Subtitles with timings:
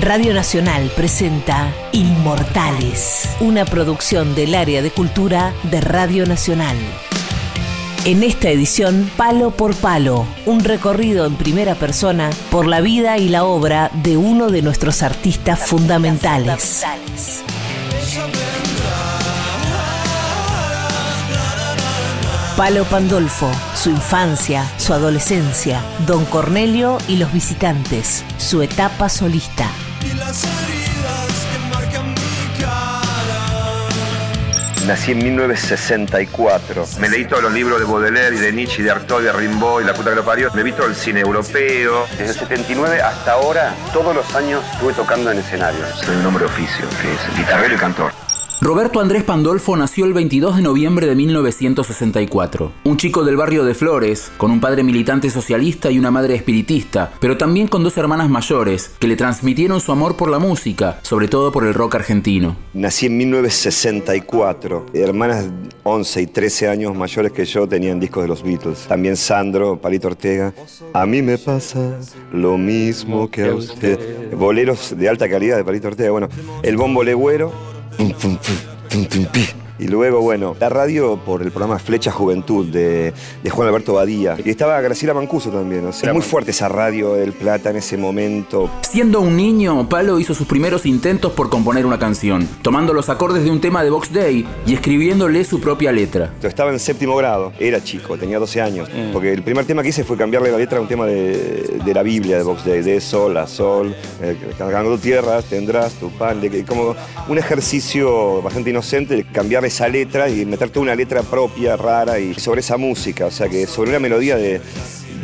[0.00, 6.76] Radio Nacional presenta Inmortales, una producción del área de cultura de Radio Nacional.
[8.04, 13.30] En esta edición, Palo por Palo, un recorrido en primera persona por la vida y
[13.30, 16.84] la obra de uno de nuestros artistas fundamentales.
[22.54, 29.70] Palo Pandolfo, su infancia, su adolescencia, Don Cornelio y los visitantes, su etapa solista.
[34.86, 36.86] Nací en 1964.
[37.00, 39.32] Me leí todos los libros de Baudelaire y de Nietzsche y de Artaud y de
[39.32, 40.52] Rimbaud y la puta que lo parió.
[40.54, 42.06] Me vi todo el cine europeo.
[42.10, 45.80] Desde el 79 hasta ahora, todos los años estuve tocando en escenario.
[45.96, 48.25] Soy un hombre de oficio, que es guitarrero y cantor.
[48.66, 52.72] Roberto Andrés Pandolfo nació el 22 de noviembre de 1964.
[52.82, 57.12] Un chico del barrio de Flores, con un padre militante socialista y una madre espiritista,
[57.20, 61.28] pero también con dos hermanas mayores, que le transmitieron su amor por la música, sobre
[61.28, 62.56] todo por el rock argentino.
[62.74, 64.86] Nací en 1964.
[64.92, 65.48] Hermanas
[65.84, 68.86] 11 y 13 años mayores que yo tenían discos de los Beatles.
[68.88, 70.52] También Sandro, Palito Ortega.
[70.92, 72.00] A mí me pasa
[72.32, 74.32] lo mismo que a usted.
[74.32, 76.10] Boleros de alta calidad de Palito Ortega.
[76.10, 76.28] Bueno,
[76.64, 77.52] el bombo legüero
[77.98, 78.38] 嗯，嗯，
[78.92, 79.65] 嗯，嗯，嗯。
[79.78, 83.12] Y luego, bueno, la radio por el programa Flecha Juventud de,
[83.50, 84.36] Juan Alberto Badía.
[84.44, 85.86] Y estaba Graciela Mancuso también.
[85.86, 88.70] O sea, muy fuerte esa radio del Plata en ese momento.
[88.82, 93.44] Siendo un niño, Palo hizo sus primeros intentos por componer una canción, tomando los acordes
[93.44, 96.32] de un tema de Box Day y escribiéndole su propia letra.
[96.42, 98.88] Yo estaba en séptimo grado, era chico, tenía 12 años.
[98.88, 99.12] Mm.
[99.12, 102.02] Porque el primer tema que hice fue cambiarle la letra a un tema de, la
[102.02, 106.64] Biblia de Box Day, de sol a sol, eh, cargando tierras tendrás tu pan, de,
[106.64, 106.94] como
[107.28, 112.34] un ejercicio bastante inocente de cambiar esa letra y meterte una letra propia, rara, y
[112.34, 114.60] sobre esa música, o sea que sobre una melodía de,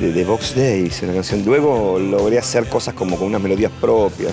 [0.00, 1.44] de, Box Days, la canción.
[1.44, 4.32] Luego logré hacer cosas como con unas melodías propias.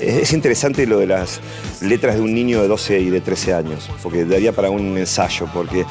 [0.00, 1.40] Es interesante lo de las
[1.82, 5.46] letras de un niño de 12 y de 13 años, porque daría para un ensayo,
[5.52, 5.84] porque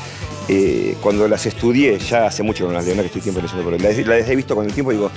[0.47, 3.77] eh, cuando las estudié, ya hace mucho no las leo, que estoy tiempo leyendo, pero
[3.77, 5.11] las, las, he visto con el tiempo y digo,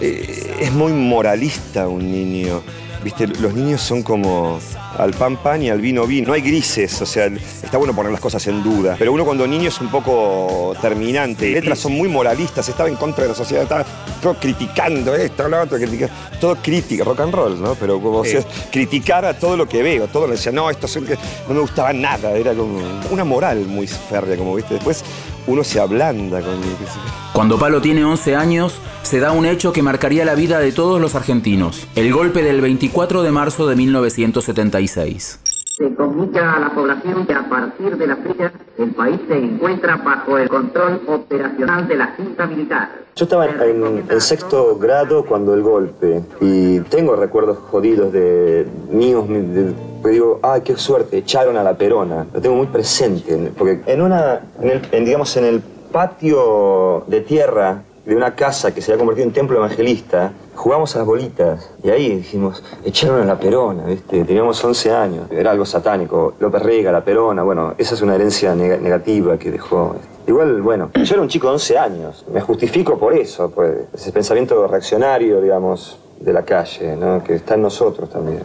[0.00, 2.62] eh, es muy moralista un niño.
[3.02, 4.58] Viste, los niños son como
[4.98, 6.28] al pan pan y al vino vino.
[6.28, 8.96] No hay grises, o sea, está bueno poner las cosas en duda.
[8.98, 11.50] Pero uno cuando niño es un poco terminante.
[11.50, 13.84] Letras son muy moralistas, estaba en contra de la sociedad, estaba
[14.20, 15.78] todo criticando esto, lo otro,
[16.40, 17.74] todo crítica, rock and roll, ¿no?
[17.76, 18.42] Pero como sea,
[18.72, 20.86] criticar a todo lo que veo, todo lo decía, no, esto
[21.48, 22.80] no me gustaba nada, era como
[23.10, 24.74] una moral muy férrea, como viste.
[24.74, 25.04] Después
[25.48, 26.60] uno se ablanda con...
[27.32, 31.00] Cuando Palo tiene 11 años, se da un hecho que marcaría la vida de todos
[31.00, 35.40] los argentinos, el golpe del 24 de marzo de 1976.
[35.78, 39.94] Se comunica a la población que a partir de la fecha el país se encuentra
[39.94, 42.88] bajo el control operacional de la Junta Militar.
[43.14, 49.28] Yo estaba en el sexto grado cuando el golpe y tengo recuerdos jodidos de míos,
[49.28, 49.72] de,
[50.10, 52.26] digo, ay, qué suerte, echaron a la perona.
[52.34, 55.62] Lo tengo muy presente, porque en una, en digamos, en el
[55.92, 61.00] patio de tierra de una casa que se había convertido en templo evangelista, jugamos a
[61.00, 64.24] las bolitas y ahí dijimos, echaron a la perona, ¿viste?
[64.24, 68.54] teníamos 11 años, era algo satánico, López Rega, la perona, bueno, esa es una herencia
[68.54, 69.96] negativa que dejó.
[70.26, 74.10] Igual, bueno, yo era un chico de 11 años, me justifico por eso, pues, ese
[74.10, 77.22] pensamiento reaccionario, digamos, de la calle, ¿no?
[77.22, 78.40] que está en nosotros también.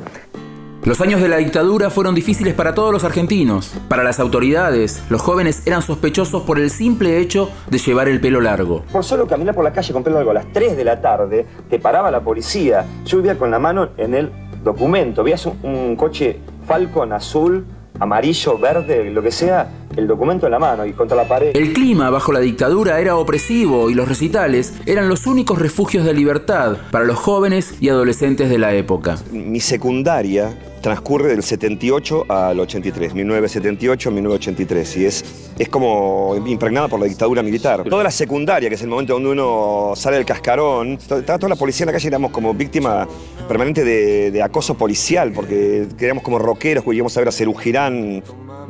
[0.85, 3.73] Los años de la dictadura fueron difíciles para todos los argentinos.
[3.88, 8.41] Para las autoridades, los jóvenes eran sospechosos por el simple hecho de llevar el pelo
[8.41, 8.83] largo.
[8.91, 11.45] Por solo caminar por la calle con pelo largo a las 3 de la tarde,
[11.69, 12.85] te paraba la policía.
[13.05, 14.29] Yo vivía con la mano en el
[14.61, 15.23] documento.
[15.23, 17.66] Veías un, coche Falcon azul
[18.01, 21.55] amarillo, verde, lo que sea, el documento en la mano y contra la pared.
[21.55, 26.13] El clima bajo la dictadura era opresivo y los recitales eran los únicos refugios de
[26.13, 29.17] libertad para los jóvenes y adolescentes de la época.
[29.31, 37.05] Mi secundaria transcurre del 78 al 83, 1978-1983, y es, es como impregnada por la
[37.05, 37.85] dictadura militar.
[37.85, 41.55] Toda la secundaria, que es el momento donde uno sale del cascarón, estaba toda la
[41.55, 43.07] policía en la calle, éramos como víctima
[43.47, 48.22] permanente de, acoso policial, porque queríamos como rockeros, íbamos a ver a Cerú Girán,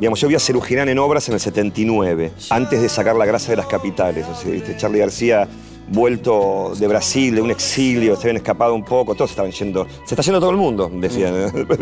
[0.03, 3.25] digamos, yo vi a Cerú Girán en obras en el 79, antes de sacar la
[3.25, 5.47] grasa de las capitales, o sea, Charlie García
[5.87, 10.15] vuelto de Brasil, de un exilio, se habían escapado un poco, todos estaban yendo, se
[10.15, 11.33] está yendo todo el mundo, decían.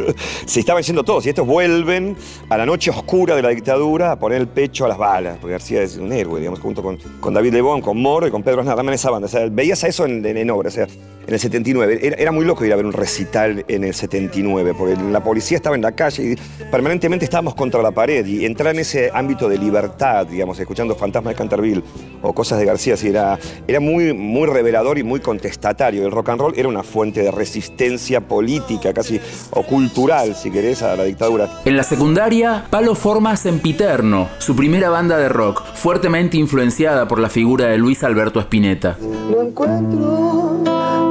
[0.45, 2.15] se estaban yendo todos, y estos vuelven
[2.49, 5.53] a la noche oscura de la dictadura a poner el pecho a las balas, porque
[5.53, 8.61] García es un héroe, digamos, junto con, con David Lebón, con Moro y con Pedro
[8.61, 9.25] Aznar, en esa banda.
[9.25, 10.87] O sea, veías a eso en, en, obra, o sea,
[11.27, 12.15] en el 79.
[12.17, 15.75] Era, muy loco ir a ver un recital en el 79, porque la policía estaba
[15.75, 19.57] en la calle y permanentemente estábamos contra la pared, y entrar en ese ámbito de
[19.57, 21.83] libertad, digamos, escuchando Fantasma de Canterville
[22.21, 23.37] o cosas de García, así era,
[23.67, 26.05] era muy muy, muy revelador y muy contestatario.
[26.05, 29.19] El rock and roll era una fuente de resistencia política, casi
[29.51, 31.49] o cultural, si querés, a la dictadura.
[31.65, 37.29] En la secundaria, Palo forma Sempiterno, su primera banda de rock, fuertemente influenciada por la
[37.29, 38.97] figura de Luis Alberto Spinetta.
[39.01, 41.10] No encuentro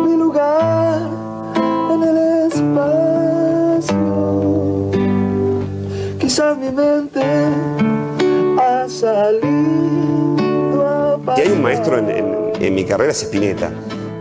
[1.94, 2.16] en el
[2.46, 4.04] espacio.
[6.18, 7.22] Quizás mi mente
[8.58, 9.58] ha salido
[10.86, 13.70] a Y hay un maestro en, en- en mi carrera, es Spinetta.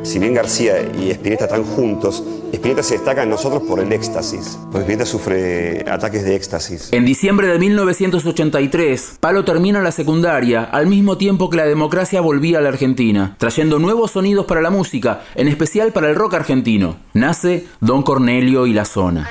[0.10, 4.58] Si bien García y Spinetta están juntos, Spinetta se destaca en nosotros por el éxtasis.
[4.72, 6.92] Porque Spinetta sufre ataques de éxtasis.
[6.92, 12.58] En diciembre de 1983, Palo termina la secundaria al mismo tiempo que la democracia volvía
[12.58, 16.98] a la Argentina, trayendo nuevos sonidos para la música, en especial para el rock argentino.
[17.14, 19.30] Nace Don Cornelio y la Zona.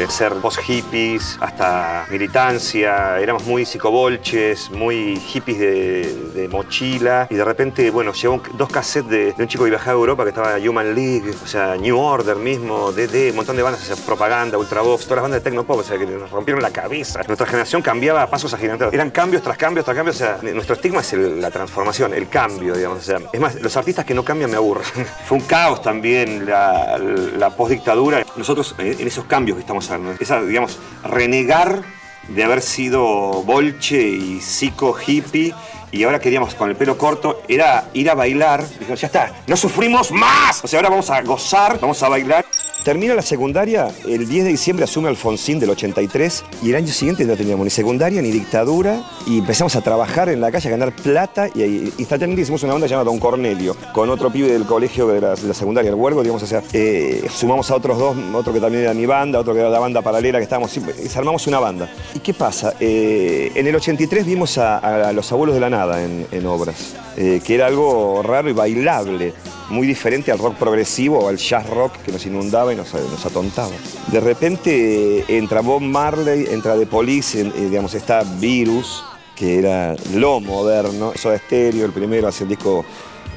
[0.00, 7.26] De ser post-hippies hasta militancia, éramos muy psicobolches, muy hippies de, mochila.
[7.28, 10.30] Y de repente, bueno, llegó dos cassettes de, un chico que viajaba a Europa que
[10.30, 14.06] estaba Human League, o sea, New Order mismo, DD, un montón de bandas, o sea,
[14.06, 17.20] propaganda, Ultravox, todas las bandas de Tecnopop, o sea, que nos rompieron la cabeza.
[17.26, 18.94] Nuestra generación cambiaba a pasos agigantados.
[18.94, 22.74] Eran cambios tras cambios tras cambios, o sea, nuestro estigma es la transformación, el cambio,
[22.74, 23.00] digamos.
[23.00, 24.86] O sea, es más, los artistas que no cambian me aburren.
[25.26, 28.24] Fue un caos también la, la postdictadura.
[28.34, 31.82] Nosotros, eh, en esos cambios que estamos esa, digamos, renegar
[32.28, 35.54] de haber sido bolche y psico hippie
[35.92, 38.66] y ahora queríamos con el pelo corto, era ir a bailar.
[38.68, 40.62] Dijeron, ya está, no sufrimos más.
[40.62, 42.44] O sea, ahora vamos a gozar, vamos a bailar.
[42.84, 47.26] Termina la secundaria, el 10 de diciembre asume Alfonsín del 83 y el año siguiente
[47.26, 50.96] no teníamos ni secundaria ni dictadura y empezamos a trabajar en la calle, a ganar
[50.96, 55.06] plata y, y instantáneamente hicimos una banda llamada Don Cornelio con otro pibe del colegio
[55.08, 58.60] de la, secundaria, el Huergo, digamos, o sea, eh, sumamos a otros dos, otro que
[58.60, 61.58] también era mi banda, otro que era la banda paralela que estábamos, siempre, armamos una
[61.58, 61.90] banda.
[62.14, 62.74] ¿Y qué pasa?
[62.80, 67.42] Eh, en el 83 vimos a, Los Abuelos de la Nada en, en obras, eh,
[67.44, 69.34] que era algo raro y bailable
[69.70, 72.94] muy diferente al rock progresivo o al jazz rock que nos inundaba y nos,
[73.24, 73.70] atontaba.
[74.08, 79.04] De repente eh, entra Bob Marley, entra The Police, eh, digamos, está Virus,
[79.36, 82.84] que era lo moderno, Soda Stereo, el primero, hace el disco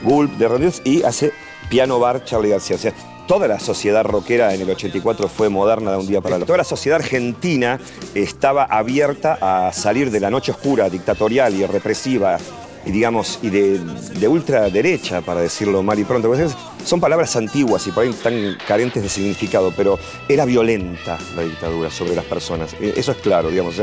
[0.02, 1.32] Gulp de Rodríguez y hace
[1.70, 2.76] Piano Bar Charlie García.
[2.76, 2.94] O sea,
[3.28, 6.48] toda la sociedad rockera en el 84 fue moderna de un día para el otro.
[6.48, 7.80] Toda la sociedad argentina
[8.16, 12.38] estaba abierta a salir de la noche oscura, dictatorial y represiva
[12.86, 16.34] y digamos, y de, de ultraderecha, para decirlo mal y pronto.
[16.86, 19.98] Son palabras antiguas y por ahí tan carentes de significado, pero
[20.28, 22.74] era violenta la dictadura sobre las personas.
[22.82, 23.76] Eh, Eso es claro, digamos.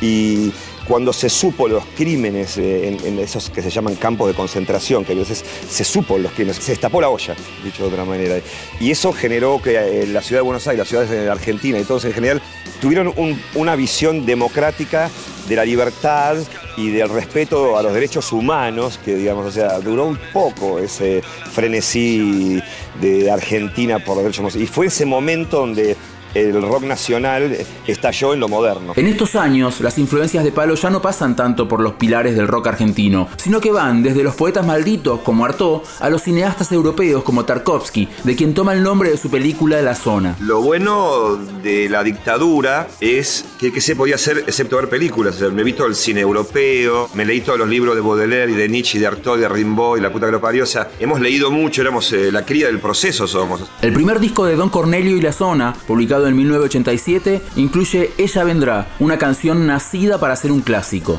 [0.00, 0.52] y
[0.86, 5.12] cuando se supo los crímenes eh, en, esos que se llaman campos de concentración, que
[5.12, 8.36] a veces se supo los crímenes, se destapó la olla, dicho de otra manera.
[8.80, 11.84] Y eso generó que eh, la ciudad de Buenos Aires, las ciudades de Argentina y
[11.84, 12.40] todos en general,
[12.80, 15.10] tuvieron un- una visión democrática
[15.48, 16.36] de la libertad
[16.76, 21.22] y del respeto a los derechos humanos, que digamos, o sea, duró un poco ese
[21.52, 22.60] frenesí
[23.00, 24.56] de Argentina por derechos humanos.
[24.56, 25.96] Y fue ese momento donde
[26.40, 27.56] el rock nacional
[27.86, 28.92] estalló en lo moderno.
[28.96, 32.48] En estos años, las influencias de Palo ya no pasan tanto por los pilares del
[32.48, 37.22] rock argentino, sino que van desde los poetas malditos como Artaud a los cineastas europeos
[37.22, 40.36] como Tarkovsky, de quien toma el nombre de su película La Zona.
[40.40, 45.36] Lo bueno de la dictadura es que, que se podía hacer excepto ver películas.
[45.36, 48.52] O sea, me vi todo el cine europeo, me leí todos los libros de Baudelaire
[48.52, 50.64] y de Nietzsche y de Artaud y de Rimbaud y la puta que lo parió.
[50.64, 53.62] O sea, hemos leído mucho, éramos eh, la cría del proceso somos.
[53.82, 58.88] El primer disco de Don Cornelio y La Zona, publicado en 1987, incluye Ella Vendrá,
[58.98, 61.18] una canción nacida para ser un clásico.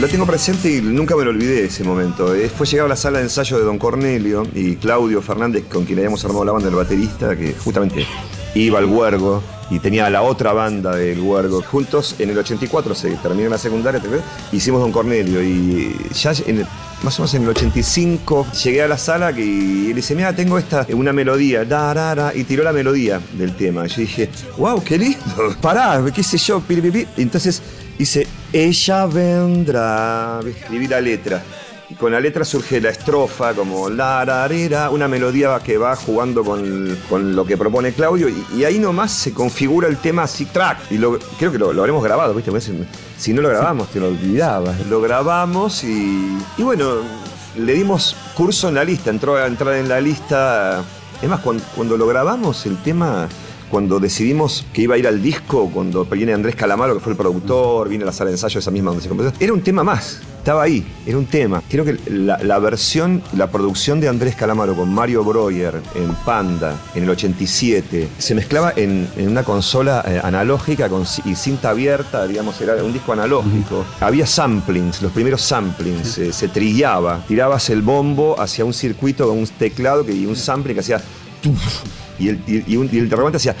[0.00, 2.34] Lo tengo presente y nunca me lo olvidé ese momento.
[2.34, 5.84] Eh, Fue llegar a la sala de ensayo de Don Cornelio y Claudio Fernández, con
[5.86, 8.04] quien habíamos armado la banda del baterista, que justamente
[8.54, 11.62] iba al Huergo y tenía la otra banda del Huergo.
[11.62, 14.00] Juntos en el 84 se terminó la secundaria,
[14.52, 16.66] hicimos Don Cornelio y ya en
[17.02, 20.58] más o menos en el 85 llegué a la sala y le dice, mira, tengo
[20.58, 23.86] esta, una melodía, da, da, da", y tiró la melodía del tema.
[23.86, 25.54] Yo dije, wow, qué lindo.
[25.60, 27.06] Pará, qué sé yo, pi, pi, pi".
[27.18, 27.60] Y entonces
[27.98, 31.42] dice, ella vendrá, escribí la letra.
[31.98, 36.42] Con la letra surge la estrofa, como la, re, ra, una melodía que va jugando
[36.42, 38.28] con, con lo que propone Claudio.
[38.28, 40.90] Y, ahí nomás se configura el tema así, track.
[40.90, 40.98] Y
[41.38, 42.50] creo que lo, lo habremos grabado, ¿viste?
[43.18, 44.86] Si, no lo grabamos, te lo olvidabas.
[44.86, 47.02] Lo grabamos y, y bueno,
[47.56, 50.82] le dimos curso en la lista, entró a entrar en la lista.
[51.20, 53.28] Es más, cuando lo grabamos, el tema
[53.70, 57.18] cuando decidimos que iba a ir al disco, cuando viene Andrés Calamaro, que fue el
[57.18, 60.20] productor, viene a la sala de ensayo esa misma donde se era un tema más.
[60.38, 61.62] Estaba ahí, era un tema.
[61.70, 66.76] Creo que la, la versión, la producción de Andrés Calamaro con Mario Breuer en Panda
[66.94, 72.26] en el 87 se mezclaba en, en una consola eh, analógica con, y cinta abierta,
[72.26, 73.86] digamos, era un disco analógico.
[74.00, 79.38] Había samplings, los primeros samplings, eh, se trillaba, tirabas el bombo hacia un circuito con
[79.38, 81.00] un teclado que, y un sampling que hacía
[82.18, 83.54] y el, y, el hacía.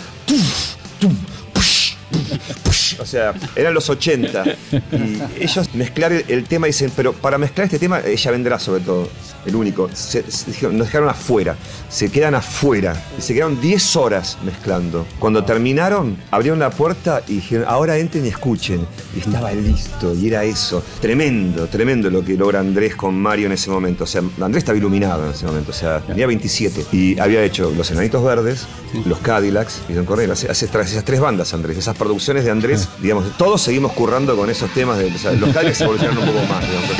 [3.00, 4.44] o sea, eran los 80
[4.92, 9.08] y ellos mezclar el, tema dicen, pero para mezclar este tema ella vendrá sobre todo,
[9.46, 9.90] el único.
[9.94, 11.56] Se- se nos dejaron afuera,
[11.88, 15.06] se quedan afuera y se quedaron 10 horas mezclando.
[15.18, 18.86] Cuando terminaron, abrieron la puerta y dijeron, ahora entren y escuchen.
[19.14, 20.82] Y estaba listo y era eso.
[21.00, 24.04] Tremendo, tremendo lo que logra Andrés con Mario en ese momento.
[24.04, 27.70] O sea, Andrés estaba iluminado en ese momento, o sea, tenía 27 y había hecho
[27.76, 28.66] Los Enanitos Verdes,
[29.04, 30.32] Los Cadillacs y Don Cornelio.
[30.32, 34.50] Hace, hace esas tres bandas, Andrés, esas producciones de Andrés, digamos, todos seguimos currando con
[34.50, 34.98] esos temas.
[34.98, 36.90] De, o sea, los Cadillacs evolucionaron un poco más, digamos.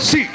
[0.00, 0.26] Sí.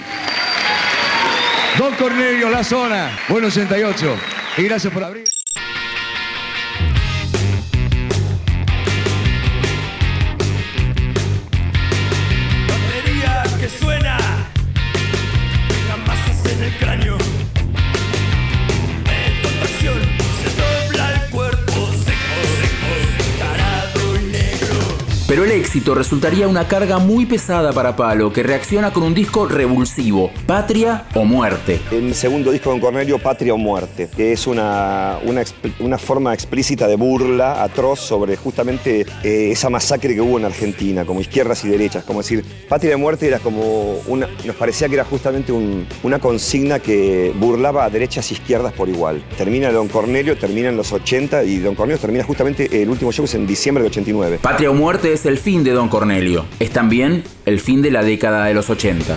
[1.78, 3.20] Don Cornelio, la zona.
[3.28, 4.16] Buen 88.
[4.58, 5.26] Y gracias por abrir.
[25.34, 29.48] Pero el éxito resultaría una carga muy pesada para Palo, que reacciona con un disco
[29.48, 31.80] revulsivo, Patria o Muerte.
[31.90, 35.18] El segundo disco de Don Cornelio, Patria o Muerte, que es una,
[35.80, 41.04] una, forma explícita de burla atroz sobre justamente eh, esa masacre que hubo en Argentina,
[41.04, 42.04] como izquierdas y derechas.
[42.04, 44.30] Como decir, Patria o Muerte era como una.
[44.46, 48.88] Nos parecía que era justamente un- una consigna que burlaba a derechas e izquierdas por
[48.88, 49.24] igual.
[49.36, 53.26] Termina Don Cornelio, termina en los 80 y Don Cornelio termina justamente el último show
[53.26, 54.38] que es en diciembre de 89.
[54.40, 56.46] Patria o Muerte es el fin de Don Cornelio.
[56.60, 59.16] Es también el fin de la década de los 80.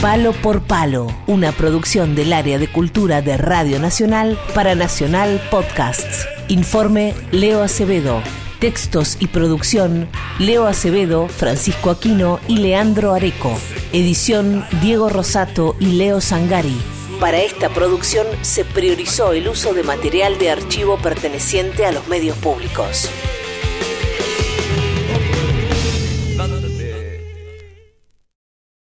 [0.00, 6.26] Palo por Palo, una producción del área de cultura de Radio Nacional para Nacional Podcasts.
[6.48, 8.22] Informe Leo Acevedo.
[8.58, 13.54] Textos y producción Leo Acevedo, Francisco Aquino y Leandro Areco.
[13.92, 16.76] Edición Diego Rosato y Leo Sangari.
[17.20, 22.34] Para esta producción se priorizó el uso de material de archivo perteneciente a los medios
[22.38, 23.10] públicos.